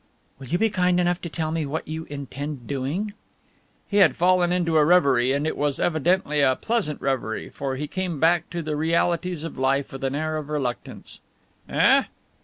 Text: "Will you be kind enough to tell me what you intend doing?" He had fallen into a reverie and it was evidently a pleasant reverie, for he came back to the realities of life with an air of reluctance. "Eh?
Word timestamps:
"Will 0.39 0.47
you 0.47 0.57
be 0.57 0.71
kind 0.71 0.99
enough 0.99 1.21
to 1.21 1.29
tell 1.29 1.51
me 1.51 1.63
what 1.63 1.87
you 1.87 2.05
intend 2.05 2.65
doing?" 2.65 3.13
He 3.87 3.97
had 3.97 4.15
fallen 4.15 4.51
into 4.51 4.77
a 4.77 4.83
reverie 4.83 5.31
and 5.31 5.45
it 5.45 5.55
was 5.55 5.79
evidently 5.79 6.41
a 6.41 6.55
pleasant 6.55 6.99
reverie, 6.99 7.49
for 7.51 7.75
he 7.75 7.85
came 7.85 8.19
back 8.19 8.49
to 8.49 8.63
the 8.63 8.75
realities 8.75 9.43
of 9.43 9.59
life 9.59 9.91
with 9.91 10.03
an 10.03 10.15
air 10.15 10.37
of 10.37 10.49
reluctance. 10.49 11.19
"Eh? 11.69 12.05